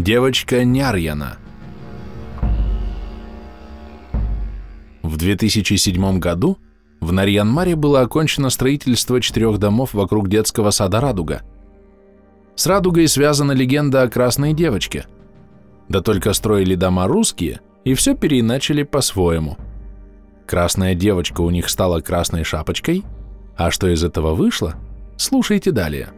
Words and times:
Девочка 0.00 0.64
Нярьяна. 0.64 1.36
В 5.02 5.18
2007 5.18 6.18
году 6.18 6.56
в 7.00 7.12
Нарьянмаре 7.12 7.76
было 7.76 8.00
окончено 8.00 8.48
строительство 8.48 9.20
четырех 9.20 9.58
домов 9.58 9.92
вокруг 9.92 10.30
детского 10.30 10.70
сада 10.70 11.02
«Радуга». 11.02 11.42
С 12.54 12.66
«Радугой» 12.66 13.08
связана 13.08 13.52
легенда 13.52 14.00
о 14.00 14.08
красной 14.08 14.54
девочке. 14.54 15.04
Да 15.90 16.00
только 16.00 16.32
строили 16.32 16.76
дома 16.76 17.06
русские, 17.06 17.60
и 17.84 17.92
все 17.92 18.14
переиначили 18.14 18.84
по-своему. 18.84 19.58
Красная 20.46 20.94
девочка 20.94 21.42
у 21.42 21.50
них 21.50 21.68
стала 21.68 22.00
красной 22.00 22.44
шапочкой, 22.44 23.04
а 23.54 23.70
что 23.70 23.86
из 23.86 24.02
этого 24.02 24.34
вышло, 24.34 24.76
слушайте 25.18 25.72
далее. 25.72 26.08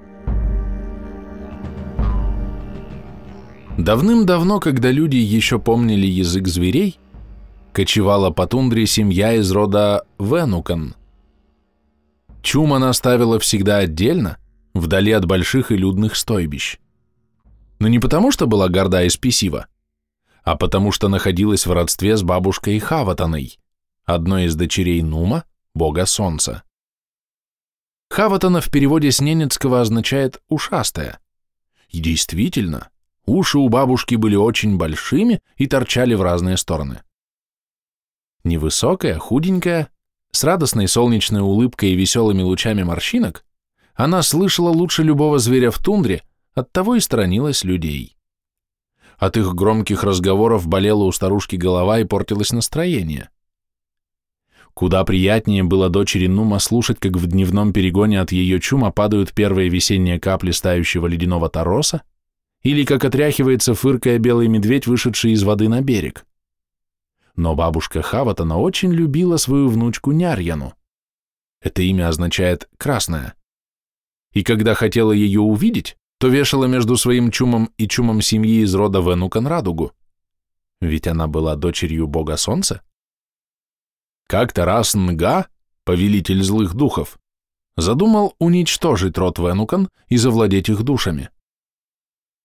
Давным-давно, 3.79 4.61
когда 4.61 4.91
люди 4.91 5.17
еще 5.17 5.59
помнили 5.59 6.07
язык 6.07 6.47
зверей, 6.47 6.99
кочевала 7.73 8.31
по 8.31 8.47
тундре 8.47 8.87
семья 8.87 9.35
из 9.35 9.51
рода 9.51 10.05
Венукан. 10.19 10.95
Чум 12.43 12.75
она 12.75 12.93
ставила 12.93 13.39
всегда 13.39 13.79
отдельно, 13.79 14.37
вдали 14.75 15.13
от 15.13 15.25
больших 15.25 15.73
и 15.73 15.77
людных 15.77 16.17
стойбищ. 16.17 16.79
Но 17.79 17.89
не 17.89 17.99
потому, 17.99 18.31
что 18.31 18.47
была 18.47 18.69
горда 18.69 19.05
и 19.05 19.09
спесива, 19.09 19.67
а 20.45 20.57
потому 20.57 20.93
что 20.93 21.09
находилась 21.09 21.67
в 21.67 21.73
родстве 21.73 22.17
с 22.17 22.23
бабушкой 22.23 22.79
Хаватаной, 22.79 23.59
одной 24.05 24.45
из 24.45 24.55
дочерей 24.55 25.01
Нума, 25.03 25.45
бога 25.75 26.05
солнца. 26.05 26.63
Хаватана 28.11 28.61
в 28.61 28.71
переводе 28.71 29.11
с 29.11 29.23
ненецкого 29.23 29.81
означает 29.81 30.43
«ушастая». 30.49 31.21
И 31.89 32.01
действительно, 32.01 32.91
Уши 33.27 33.59
у 33.59 33.69
бабушки 33.69 34.17
были 34.17 34.37
очень 34.37 34.77
большими 34.77 35.41
и 35.57 35.67
торчали 35.67 36.15
в 36.15 36.23
разные 36.23 36.57
стороны. 36.57 37.03
Невысокая, 38.45 39.19
худенькая, 39.19 39.89
с 40.33 40.43
радостной 40.45 40.89
солнечной 40.89 41.43
улыбкой 41.43 41.91
и 41.91 41.95
веселыми 41.95 42.43
лучами 42.43 42.83
морщинок, 42.83 43.45
она 43.95 44.23
слышала 44.23 44.71
лучше 44.71 45.03
любого 45.03 45.39
зверя 45.39 45.71
в 45.71 45.79
тундре, 45.79 46.23
оттого 46.55 46.97
и 46.97 47.01
сторонилась 47.01 47.65
людей. 47.65 48.17
От 49.19 49.37
их 49.37 49.55
громких 49.55 50.03
разговоров 50.03 50.67
болела 50.67 51.05
у 51.05 51.13
старушки 51.13 51.55
голова 51.55 52.01
и 52.01 52.05
портилось 52.05 52.53
настроение. 52.53 53.29
Куда 54.75 55.05
приятнее 55.05 55.63
было 55.63 55.91
дочери 55.91 56.27
Нума 56.27 56.59
слушать, 56.59 56.99
как 56.99 57.13
в 57.13 57.27
дневном 57.27 57.73
перегоне 57.73 58.21
от 58.21 58.33
ее 58.33 58.59
чума 58.59 58.91
падают 58.91 59.33
первые 59.33 59.69
весенние 59.69 60.19
капли 60.19 60.51
стающего 60.51 61.07
ледяного 61.07 61.51
тороса, 61.51 62.03
или 62.63 62.85
как 62.85 63.05
отряхивается, 63.05 63.75
фыркая 63.75 64.19
белый 64.19 64.49
медведь, 64.49 64.87
вышедший 64.87 65.33
из 65.33 65.43
воды 65.43 65.69
на 65.69 65.81
берег. 65.81 66.25
Но 67.35 67.55
бабушка 67.55 68.03
Хаватана 68.03 68.59
очень 68.59 68.93
любила 68.93 69.37
свою 69.37 69.69
внучку 69.69 70.13
Нярьяну. 70.13 70.75
Это 71.61 71.83
имя 71.83 72.09
означает 72.09 72.69
«красная». 72.77 73.35
И 74.33 74.43
когда 74.43 74.75
хотела 74.75 75.13
ее 75.13 75.41
увидеть, 75.41 75.97
то 76.19 76.29
вешала 76.29 76.67
между 76.67 76.97
своим 76.97 77.31
чумом 77.31 77.73
и 77.79 77.89
чумом 77.89 78.21
семьи 78.23 78.63
из 78.63 78.75
рода 78.75 79.01
Венукан 79.01 79.47
радугу. 79.47 79.93
Ведь 80.81 81.07
она 81.07 81.27
была 81.27 81.57
дочерью 81.57 82.07
бога 82.07 82.37
солнца. 82.37 82.83
Как-то 84.29 84.65
раз 84.65 84.95
Нга, 84.95 85.49
повелитель 85.85 86.43
злых 86.43 86.75
духов, 86.75 87.19
задумал 87.77 88.35
уничтожить 88.39 89.19
род 89.19 89.39
Венукан 89.39 89.89
и 90.09 90.17
завладеть 90.17 90.69
их 90.69 90.83
душами. 90.83 91.31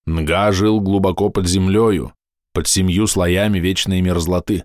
Нга 0.08 0.52
жил 0.52 0.80
глубоко 0.80 1.28
под 1.28 1.46
землею, 1.46 2.14
под 2.54 2.66
семью 2.66 3.06
слоями 3.06 3.58
вечной 3.58 4.00
мерзлоты. 4.00 4.64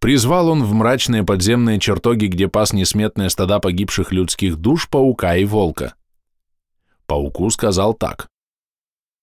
Призвал 0.00 0.48
он 0.48 0.64
в 0.64 0.74
мрачные 0.74 1.24
подземные 1.24 1.78
чертоги, 1.78 2.26
где 2.26 2.48
пас 2.48 2.72
несметные 2.72 3.30
стада 3.30 3.60
погибших 3.60 4.12
людских 4.12 4.56
душ, 4.56 4.88
паука 4.88 5.36
и 5.36 5.44
волка. 5.44 5.94
Пауку 7.06 7.48
сказал 7.50 7.94
так. 7.94 8.28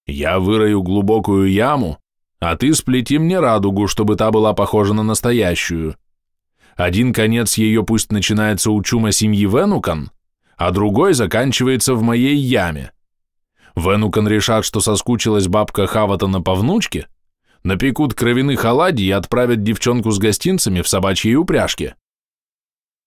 «Я 0.08 0.40
вырою 0.40 0.82
глубокую 0.82 1.52
яму, 1.52 2.00
а 2.40 2.56
ты 2.56 2.74
сплети 2.74 3.18
мне 3.18 3.40
радугу, 3.40 3.88
чтобы 3.88 4.16
та 4.16 4.32
была 4.32 4.54
похожа 4.54 4.94
на 4.94 5.04
настоящую. 5.04 5.96
Один 6.76 7.14
конец 7.14 7.58
ее 7.58 7.84
пусть 7.84 8.12
начинается 8.12 8.72
у 8.72 8.82
чума 8.82 9.12
семьи 9.12 9.46
Венукан, 9.46 10.12
а 10.58 10.72
другой 10.72 11.14
заканчивается 11.14 11.96
в 11.96 12.02
моей 12.02 12.36
яме. 12.36 12.92
Венукан 13.76 14.28
решат, 14.28 14.66
что 14.66 14.80
соскучилась 14.80 15.48
бабка 15.48 15.86
Хаватана 15.86 16.42
по 16.42 16.56
внучке, 16.56 17.08
напекут 17.64 18.14
кровяных 18.14 18.64
оладий 18.64 19.08
и 19.08 19.12
отправят 19.12 19.64
девчонку 19.64 20.12
с 20.12 20.20
гостинцами 20.20 20.82
в 20.82 20.88
собачьей 20.88 21.36
упряжке. 21.36 21.96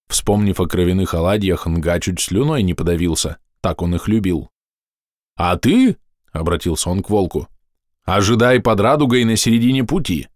Вспомнив 0.09 0.61
о 0.61 0.67
кровяных 0.67 1.15
оладьях, 1.15 1.67
Нга 1.67 2.01
чуть 2.01 2.21
слюной 2.21 2.63
не 2.63 2.75
подавился, 2.75 3.39
так 3.61 3.83
он 3.83 3.95
их 3.95 4.09
любил. 4.09 4.51
«А 5.37 5.57
ты?»— 5.57 5.97
обратился 6.33 6.91
он 6.91 7.03
к 7.03 7.11
волку. 7.11 7.49
«Ожидай 8.05 8.61
под 8.61 8.81
радугой 8.81 9.25
на 9.25 9.37
середине 9.37 9.85
пути. 9.85 10.29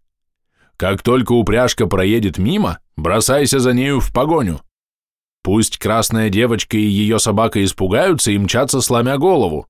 Как 0.77 1.03
только 1.03 1.33
упряжка 1.33 1.87
проедет 1.87 2.39
мимо, 2.39 2.79
бросайся 2.97 3.61
за 3.61 3.73
нею 3.73 4.01
в 4.01 4.13
погоню. 4.13 4.61
Пусть 5.43 5.79
красная 5.79 6.29
девочка 6.29 6.77
и 6.77 6.83
ее 6.83 7.19
собака 7.19 7.63
испугаются 7.65 8.31
и 8.31 8.39
мчатся, 8.39 8.81
сломя 8.81 9.19
голову. 9.19 9.67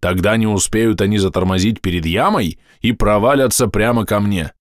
Тогда 0.00 0.36
не 0.36 0.46
успеют 0.46 1.00
они 1.00 1.18
затормозить 1.18 1.80
перед 1.80 2.06
ямой 2.06 2.58
и 2.80 2.92
провалятся 2.92 3.66
прямо 3.66 4.04
ко 4.04 4.20
мне. 4.20 4.52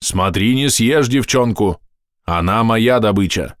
Смотри, 0.00 0.54
не 0.56 0.68
съешь 0.68 1.08
девчонку, 1.08 1.80
она 2.24 2.64
моя 2.64 2.98
добыча. 2.98 3.56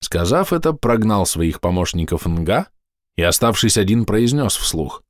Сказав 0.00 0.52
это, 0.52 0.72
прогнал 0.72 1.26
своих 1.26 1.60
помощников 1.60 2.26
Нга 2.26 2.68
и, 3.16 3.22
оставшись 3.22 3.78
один, 3.78 4.04
произнес 4.04 4.56
вслух. 4.56 5.02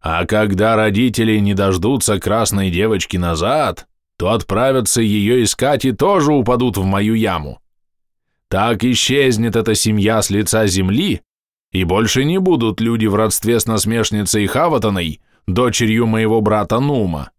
А 0.00 0.24
когда 0.24 0.76
родители 0.76 1.38
не 1.38 1.54
дождутся 1.54 2.18
красной 2.18 2.70
девочки 2.70 3.18
назад, 3.18 3.86
то 4.16 4.30
отправятся 4.30 5.02
ее 5.02 5.42
искать 5.44 5.84
и 5.84 5.92
тоже 5.92 6.32
упадут 6.32 6.76
в 6.76 6.84
мою 6.84 7.14
яму. 7.14 7.60
Так 8.48 8.82
исчезнет 8.84 9.54
эта 9.54 9.74
семья 9.74 10.20
с 10.22 10.30
лица 10.30 10.66
земли, 10.66 11.22
и 11.72 11.84
больше 11.84 12.24
не 12.24 12.38
будут 12.38 12.80
люди 12.80 13.06
в 13.06 13.14
родстве 13.14 13.60
с 13.60 13.66
насмешницей 13.66 14.46
Хаватаной, 14.46 15.20
дочерью 15.46 16.06
моего 16.06 16.40
брата 16.40 16.80
Нума. 16.80 17.30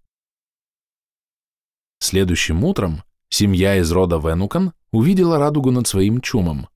Следующим 2.00 2.64
утром 2.64 3.04
семья 3.30 3.78
из 3.78 3.92
рода 3.92 4.18
Венукан 4.18 4.74
увидела 4.92 5.38
радугу 5.38 5.72
над 5.72 5.88
своим 5.88 6.22
чумом. 6.22 6.68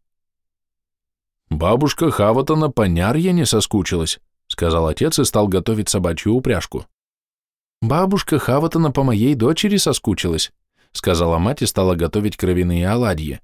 «Бабушка 1.50 2.12
Хаватана 2.12 2.70
по 2.70 2.84
нярье 2.84 3.32
не 3.32 3.46
соскучилась», 3.46 4.20
сказал 4.48 4.88
отец 4.88 5.20
и 5.20 5.24
стал 5.24 5.48
готовить 5.48 5.90
собачью 5.90 6.34
упряжку. 6.34 6.86
«Бабушка 7.82 8.40
Хаватана 8.40 8.92
по 8.92 9.04
моей 9.04 9.36
дочери 9.36 9.78
соскучилась», 9.78 10.52
сказала 10.92 11.38
мать 11.38 11.62
и 11.62 11.66
стала 11.66 11.96
готовить 11.96 12.38
кровяные 12.38 12.90
оладьи 12.90 13.42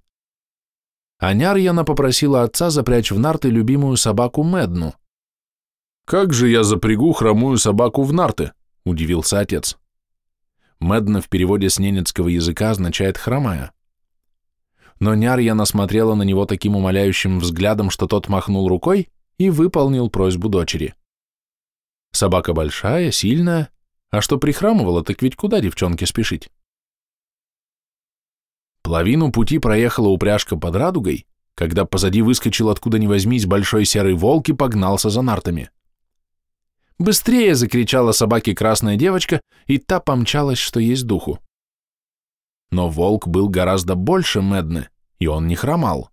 а 1.22 1.36
Нярьяна 1.36 1.86
попросила 1.86 2.42
отца 2.42 2.72
запрячь 2.72 3.12
в 3.12 3.20
нарты 3.20 3.50
любимую 3.50 3.96
собаку 3.96 4.44
Медну. 4.44 4.96
«Как 6.06 6.34
же 6.34 6.50
я 6.50 6.64
запрягу 6.64 7.14
хромую 7.14 7.58
собаку 7.58 8.02
в 8.02 8.12
нарты?»– 8.12 8.54
удивился 8.86 9.40
отец. 9.40 9.78
Медна 10.80 11.22
в 11.22 11.30
переводе 11.30 11.70
с 11.70 11.78
ненецкого 11.78 12.28
языка 12.28 12.72
означает 12.72 13.20
«хромая». 13.20 13.72
Но 15.00 15.14
Нярьяна 15.14 15.66
смотрела 15.66 16.16
на 16.16 16.24
него 16.24 16.48
таким 16.48 16.76
умоляющим 16.76 17.40
взглядом, 17.40 17.92
что 17.92 18.08
тот 18.08 18.28
махнул 18.28 18.68
рукой 18.68 19.10
и 19.38 19.52
выполнил 19.52 20.10
просьбу 20.10 20.50
дочери. 20.50 20.96
Собака 22.14 22.54
большая, 22.54 23.12
сильная, 23.12 23.70
а 24.10 24.22
что 24.22 24.40
прихрамывала, 24.40 25.04
так 25.04 25.22
ведь 25.22 25.36
куда 25.36 25.62
девчонке 25.62 26.08
спешить? 26.08 26.50
Половину 28.92 29.32
пути 29.32 29.58
проехала 29.58 30.10
упряжка 30.10 30.58
под 30.58 30.76
радугой, 30.76 31.26
когда 31.56 31.86
позади 31.86 32.22
выскочил 32.22 32.70
откуда 32.70 33.00
ни 33.00 33.08
возьмись 33.08 33.46
большой 33.46 33.86
серый 33.86 34.16
волк 34.16 34.50
и 34.50 34.54
погнался 34.54 35.10
за 35.10 35.22
нартами. 35.22 35.70
«Быстрее!»— 37.00 37.56
закричала 37.56 38.12
собаке 38.12 38.54
красная 38.54 38.98
девочка, 38.98 39.40
и 39.66 39.78
та 39.78 40.02
помчалась, 40.02 40.58
что 40.58 40.82
есть 40.82 41.06
духу. 41.06 41.40
Но 42.70 42.90
волк 42.90 43.30
был 43.30 43.48
гораздо 43.48 43.96
больше 43.96 44.42
Медны, 44.42 44.90
и 45.20 45.28
он 45.28 45.48
не 45.48 45.56
хромал. 45.56 46.10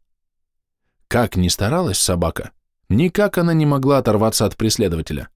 Как 1.08 1.34
ни 1.34 1.48
старалась 1.48 1.98
собака, 1.98 2.52
никак 2.88 3.38
она 3.38 3.54
не 3.54 3.66
могла 3.66 3.98
оторваться 3.98 4.46
от 4.46 4.56
преследователя. 4.56 5.30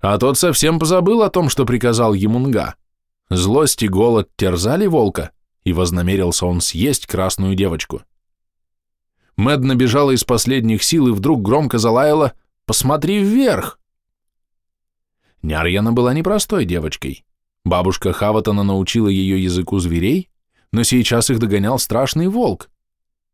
А 0.00 0.18
тот 0.18 0.36
совсем 0.36 0.80
позабыл 0.80 1.22
о 1.22 1.30
том, 1.30 1.48
что 1.48 1.64
приказал 1.64 2.12
ему 2.12 2.40
Нга. 2.40 2.74
Злость 3.30 3.84
и 3.84 3.88
голод 3.88 4.28
терзали 4.34 4.86
волка, 4.86 5.30
и 5.64 5.72
вознамерился 5.72 6.46
он 6.46 6.60
съесть 6.60 7.06
красную 7.06 7.54
девочку. 7.54 8.02
Мэд 9.36 9.60
набежала 9.60 10.12
из 10.12 10.22
последних 10.24 10.84
сил 10.84 11.08
и 11.08 11.12
вдруг 11.12 11.42
громко 11.42 11.78
залаяла 11.78 12.34
«Посмотри 12.66 13.22
вверх!». 13.22 13.80
Нярьяна 15.42 15.92
была 15.92 16.14
непростой 16.14 16.64
девочкой. 16.64 17.24
Бабушка 17.64 18.12
Хаватана 18.12 18.62
научила 18.62 19.08
ее 19.08 19.42
языку 19.42 19.78
зверей, 19.78 20.30
но 20.72 20.82
сейчас 20.82 21.30
их 21.30 21.38
догонял 21.38 21.78
страшный 21.78 22.28
волк. 22.28 22.70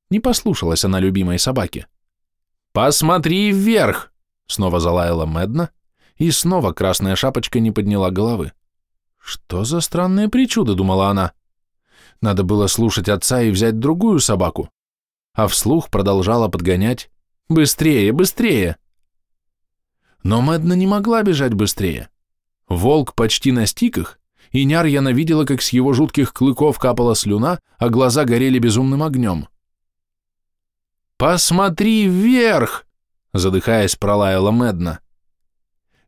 Не 0.09 0.21
послушалась 0.21 0.85
она 0.85 1.00
любимой 1.00 1.38
собаки. 1.38 1.87
«Посмотри 2.73 3.53
вверх!»— 3.53 4.12
снова 4.47 4.81
залаяла 4.81 5.27
Медна, 5.27 5.71
и 6.17 6.31
снова 6.31 6.73
красная 6.73 7.17
шапочка 7.17 7.61
не 7.61 7.73
подняла 7.73 8.11
головы. 8.11 8.53
«Что 9.19 9.65
за 9.65 9.81
странные 9.81 10.29
причуды?»— 10.29 10.75
думала 10.77 11.09
она. 11.09 11.32
Надо 12.20 12.44
было 12.44 12.67
слушать 12.67 13.08
отца 13.08 13.43
и 13.43 13.50
взять 13.50 13.78
другую 13.78 14.20
собаку. 14.20 14.70
А 15.32 15.49
вслух 15.49 15.90
продолжала 15.90 16.49
подгонять 16.49 17.11
«Быстрее, 17.49 18.12
быстрее!» 18.12 18.76
Но 20.22 20.43
Медна 20.43 20.75
не 20.75 20.87
могла 20.87 21.22
бежать 21.22 21.55
быстрее. 21.55 22.11
Волк 22.69 23.14
почти 23.14 23.52
настиг 23.52 23.99
их, 23.99 24.20
и 24.50 24.64
Нярьяна 24.64 25.12
видела, 25.12 25.44
как 25.44 25.62
с 25.62 25.70
его 25.70 25.93
жутких 25.93 26.32
клыков 26.32 26.78
капала 26.78 27.14
слюна, 27.14 27.58
а 27.78 27.88
глаза 27.88 28.25
горели 28.25 28.58
безумным 28.58 29.02
огнем. 29.02 29.49
«Посмотри 31.17 32.06
вверх!»— 32.06 32.87
задыхаясь, 33.32 33.96
пролаяла 33.96 34.50
Медна. 34.50 35.00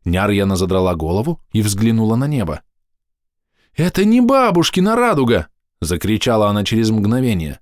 Нярьяна 0.05 0.55
задрала 0.55 0.95
голову 0.95 1.39
и 1.51 1.61
взглянула 1.61 2.15
на 2.15 2.27
небо. 2.27 2.61
«Это 3.75 4.05
не 4.05 4.21
бабушкина 4.21 4.95
радуга!»— 4.95 5.47
закричала 5.83 6.49
она 6.49 6.63
через 6.63 6.89
мгновение. 6.89 7.59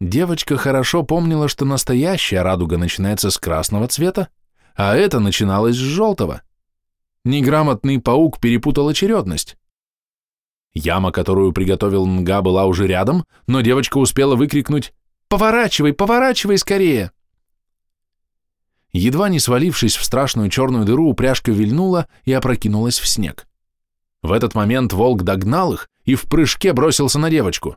Девочка 0.00 0.56
хорошо 0.56 1.02
помнила, 1.02 1.48
что 1.48 1.64
настоящая 1.64 2.42
радуга 2.42 2.78
начинается 2.78 3.30
с 3.30 3.38
красного 3.38 3.88
цвета, 3.88 4.28
а 4.76 4.94
это 4.94 5.18
начиналось 5.18 5.74
с 5.74 5.78
желтого. 5.78 6.42
Неграмотный 7.24 8.00
паук 8.00 8.38
перепутал 8.38 8.88
очередность. 8.88 9.56
Яма, 10.72 11.10
которую 11.10 11.52
приготовил 11.52 12.06
Нга, 12.06 12.42
была 12.42 12.66
уже 12.66 12.86
рядом, 12.86 13.24
но 13.48 13.60
девочка 13.60 13.98
успела 13.98 14.36
выкрикнуть 14.36 14.92
«Поворачивай, 15.28 15.92
поворачивай 15.92 16.58
скорее!» 16.58 17.10
Едва 18.92 19.28
не 19.28 19.40
свалившись 19.40 19.96
в 19.96 20.04
страшную 20.04 20.48
черную 20.48 20.84
дыру, 20.84 21.10
упряжка 21.10 21.50
вильнула 21.50 22.06
и 22.24 22.32
опрокинулась 22.32 23.00
в 23.00 23.08
снег. 23.08 23.47
В 24.22 24.32
этот 24.32 24.54
момент 24.54 24.92
волк 24.92 25.22
догнал 25.22 25.74
их 25.74 25.88
и 26.04 26.14
в 26.14 26.24
прыжке 26.24 26.72
бросился 26.72 27.18
на 27.18 27.30
девочку. 27.30 27.76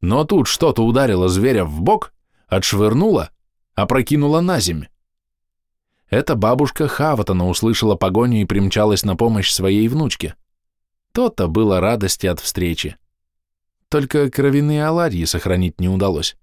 Но 0.00 0.24
тут 0.24 0.46
что-то 0.46 0.84
ударило 0.84 1.28
зверя 1.28 1.64
в 1.64 1.80
бок, 1.80 2.12
отшвырнуло, 2.46 3.30
опрокинуло 3.74 4.40
на 4.40 4.60
земь. 4.60 4.86
Эта 6.08 6.36
бабушка 6.36 6.88
Хаватана 6.88 7.48
услышала 7.48 7.94
погоню 7.94 8.40
и 8.40 8.44
примчалась 8.46 9.04
на 9.04 9.16
помощь 9.16 9.50
своей 9.50 9.88
внучке. 9.88 10.36
То-то 11.12 11.48
было 11.48 11.80
радости 11.80 12.26
от 12.26 12.40
встречи. 12.40 12.96
Только 13.88 14.30
кровяные 14.30 14.86
оладьи 14.86 15.24
сохранить 15.24 15.80
не 15.80 15.88
удалось. 15.88 16.36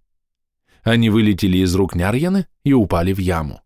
Они 0.83 1.09
вылетели 1.09 1.57
из 1.59 1.73
рук 1.73 1.95
Нярьяны 1.95 2.47
и 2.63 2.73
упали 2.73 3.13
в 3.13 3.19
яму. 3.19 3.61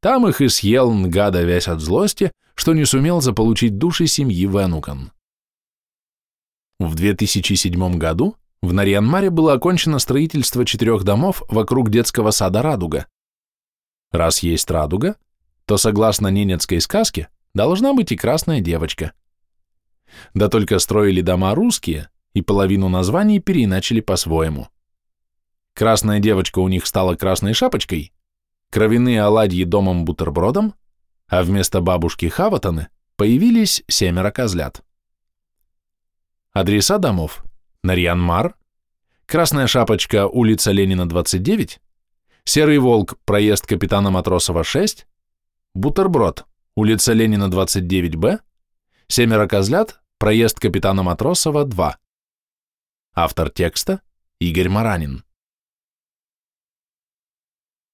Там 0.00 0.26
их 0.26 0.40
и 0.40 0.48
съел 0.48 0.92
Нгада 0.92 1.42
весь 1.42 1.68
от 1.68 1.80
злости, 1.80 2.32
что 2.54 2.74
не 2.74 2.84
сумел 2.84 3.20
заполучить 3.20 3.78
души 3.78 4.06
семьи 4.06 4.46
Венукан. 4.46 5.12
В 6.78 6.94
2007 6.94 7.98
году 7.98 8.36
в 8.62 8.72
Нарьянмаре 8.72 9.30
было 9.30 9.52
окончено 9.52 9.98
строительство 9.98 10.64
четырех 10.64 11.04
домов 11.04 11.42
вокруг 11.48 11.90
детского 11.90 12.30
сада 12.30 12.62
«Радуга». 12.62 13.06
Раз 14.10 14.40
есть 14.40 14.70
радуга, 14.70 15.16
то, 15.66 15.76
согласно 15.76 16.28
ненецкой 16.28 16.80
сказке, 16.80 17.28
должна 17.52 17.94
быть 17.94 18.12
и 18.12 18.16
красная 18.16 18.60
девочка. 18.60 19.12
Да 20.34 20.48
только 20.48 20.78
строили 20.78 21.20
дома 21.20 21.54
русские, 21.54 22.10
и 22.32 22.42
половину 22.42 22.88
названий 22.88 23.40
переиначили 23.40 24.00
по-своему. 24.00 24.68
Красная 25.74 26.20
девочка 26.20 26.60
у 26.60 26.68
них 26.68 26.86
стала 26.86 27.16
красной 27.16 27.54
шапочкой, 27.54 28.12
кровяные 28.70 29.22
оладьи 29.22 29.64
домом-бутербродом, 29.64 30.74
а 31.34 31.42
вместо 31.42 31.80
бабушки 31.80 32.26
Хаватаны 32.26 32.86
появились 33.16 33.82
семеро 33.88 34.30
козлят. 34.30 34.84
Адреса 36.52 36.98
домов. 36.98 37.42
Нарьянмар, 37.82 38.54
Красная 39.26 39.66
шапочка, 39.66 40.28
улица 40.28 40.70
Ленина, 40.70 41.08
29, 41.08 41.80
Серый 42.44 42.78
волк, 42.78 43.18
проезд 43.24 43.66
капитана 43.66 44.12
Матросова, 44.12 44.62
6, 44.62 45.08
Бутерброд, 45.74 46.46
улица 46.76 47.12
Ленина, 47.12 47.48
29Б, 47.48 48.38
Семеро 49.08 49.48
козлят, 49.48 50.00
проезд 50.18 50.60
капитана 50.60 51.02
Матросова, 51.02 51.64
2. 51.64 51.98
Автор 53.16 53.50
текста 53.50 54.02
Игорь 54.38 54.68
Маранин. 54.68 55.23